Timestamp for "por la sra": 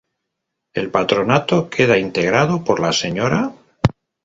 2.63-3.53